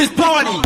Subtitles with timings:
[0.00, 0.62] this party.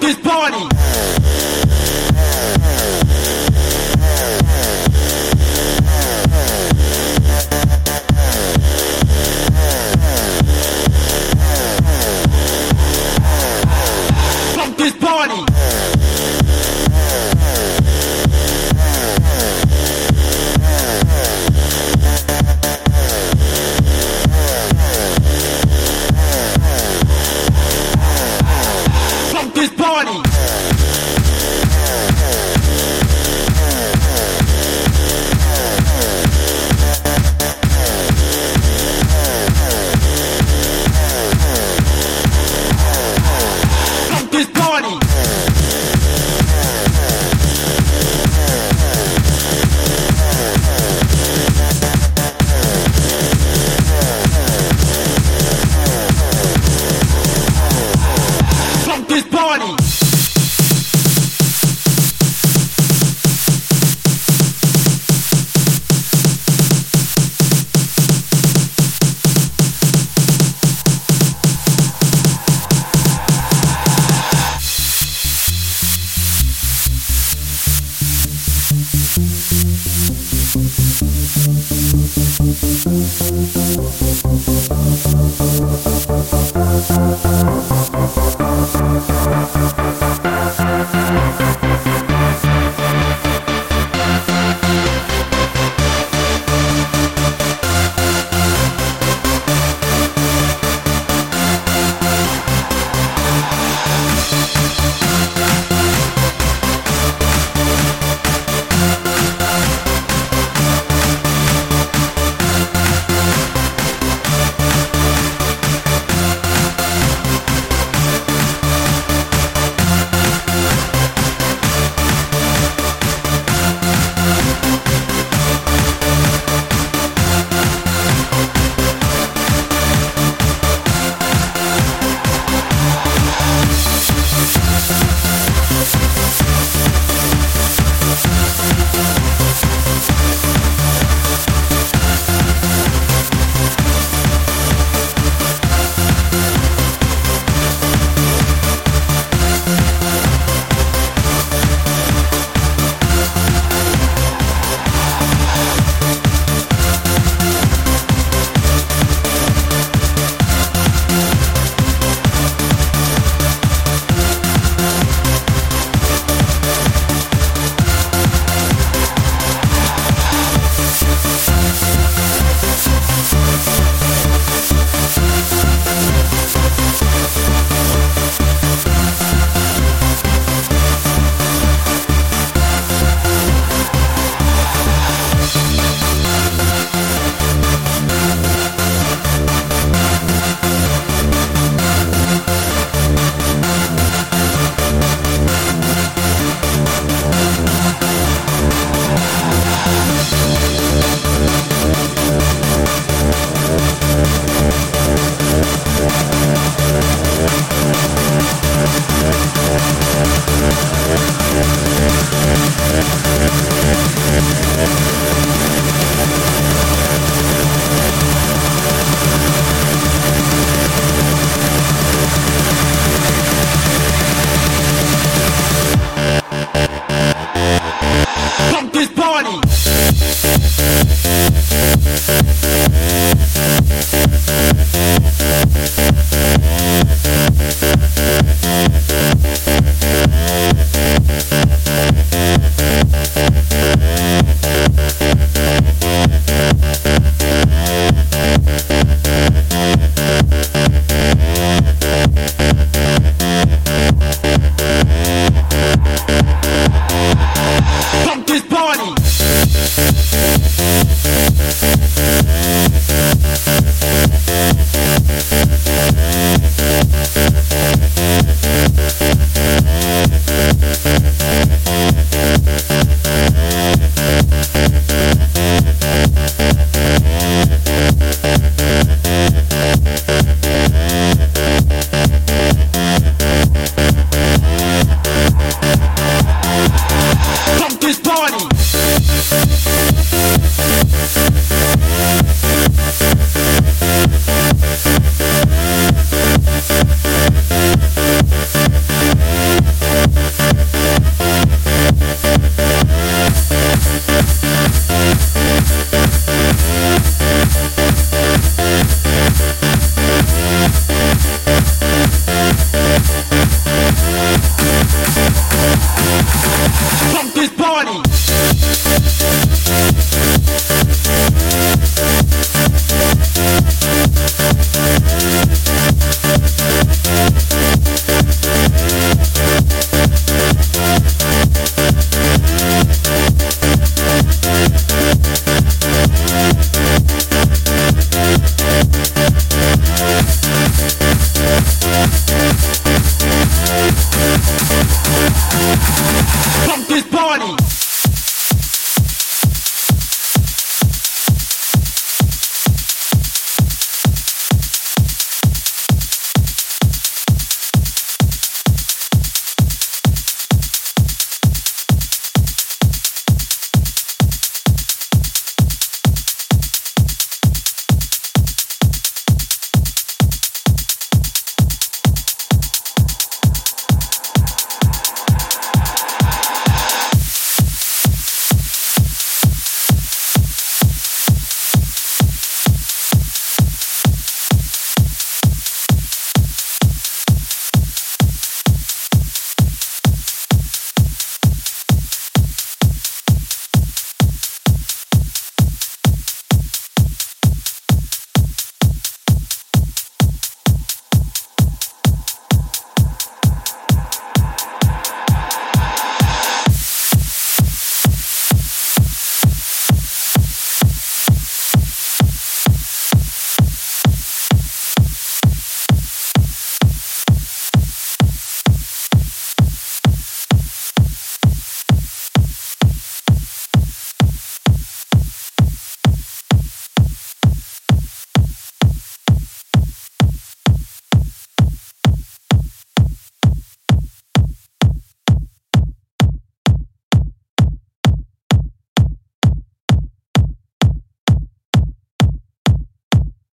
[0.00, 0.79] this party.